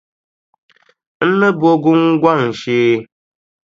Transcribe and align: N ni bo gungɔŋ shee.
N 1.29 1.31
ni 1.39 1.47
bo 1.59 1.69
gungɔŋ 1.83 2.41
shee. 2.59 2.93